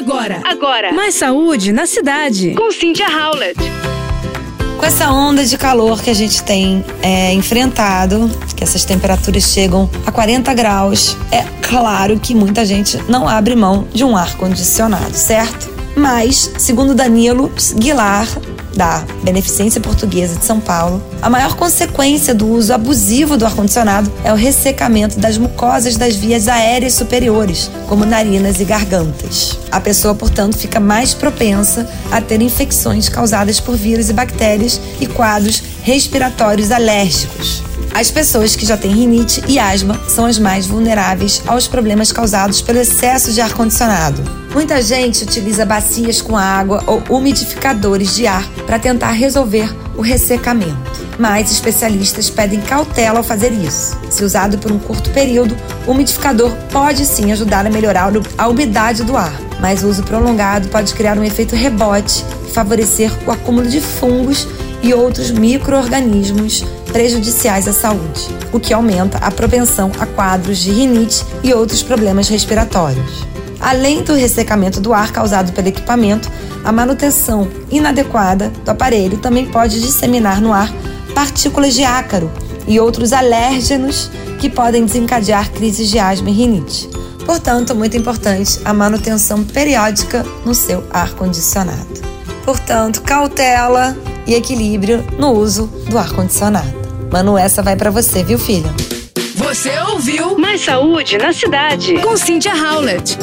[0.00, 0.92] Agora, agora.
[0.94, 2.54] Mais saúde na cidade.
[2.54, 3.60] Com Cynthia Howlett.
[4.78, 9.90] Com essa onda de calor que a gente tem é, enfrentado, que essas temperaturas chegam
[10.06, 15.14] a 40 graus, é claro que muita gente não abre mão de um ar condicionado,
[15.14, 15.68] certo?
[15.94, 18.26] Mas, segundo Danilo Guilar,
[18.74, 24.32] da Beneficência Portuguesa de São Paulo, a maior consequência do uso abusivo do ar-condicionado é
[24.32, 29.58] o ressecamento das mucosas das vias aéreas superiores, como narinas e gargantas.
[29.70, 35.06] A pessoa, portanto, fica mais propensa a ter infecções causadas por vírus e bactérias e
[35.06, 37.62] quadros respiratórios alérgicos.
[37.92, 42.62] As pessoas que já têm rinite e asma são as mais vulneráveis aos problemas causados
[42.62, 44.22] pelo excesso de ar-condicionado.
[44.54, 51.00] Muita gente utiliza bacias com água ou umidificadores de ar para tentar resolver o ressecamento.
[51.18, 53.98] Mas especialistas pedem cautela ao fazer isso.
[54.08, 55.54] Se usado por um curto período,
[55.86, 60.68] o umidificador pode sim ajudar a melhorar a umidade do ar, mas o uso prolongado
[60.68, 64.48] pode criar um efeito rebote e favorecer o acúmulo de fungos
[64.82, 71.24] e outros micro-organismos prejudiciais à saúde, o que aumenta a propensão a quadros de rinite
[71.42, 73.26] e outros problemas respiratórios.
[73.60, 76.30] Além do ressecamento do ar causado pelo equipamento,
[76.64, 80.72] a manutenção inadequada do aparelho também pode disseminar no ar
[81.14, 82.30] partículas de ácaro
[82.66, 86.88] e outros alérgenos que podem desencadear crises de asma e rinite.
[87.26, 92.00] Portanto, muito importante a manutenção periódica no seu ar condicionado.
[92.44, 93.96] Portanto, cautela
[94.30, 96.72] e equilíbrio no uso do ar-condicionado.
[97.10, 98.72] Manu, essa vai para você, viu, filha?
[99.34, 103.18] Você ouviu Mais Saúde na Cidade com Cynthia Howlett.